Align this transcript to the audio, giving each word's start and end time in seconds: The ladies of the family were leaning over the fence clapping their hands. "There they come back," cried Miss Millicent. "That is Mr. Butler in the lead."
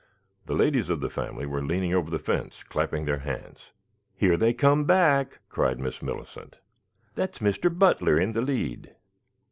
The 0.47 0.55
ladies 0.55 0.89
of 0.89 0.99
the 0.99 1.11
family 1.11 1.45
were 1.45 1.61
leaning 1.63 1.93
over 1.93 2.09
the 2.09 2.17
fence 2.17 2.63
clapping 2.63 3.05
their 3.05 3.19
hands. 3.19 3.69
"There 4.19 4.35
they 4.35 4.51
come 4.51 4.83
back," 4.85 5.41
cried 5.47 5.79
Miss 5.79 6.01
Millicent. 6.01 6.55
"That 7.13 7.35
is 7.39 7.55
Mr. 7.57 7.69
Butler 7.77 8.19
in 8.19 8.31
the 8.33 8.41
lead." 8.41 8.95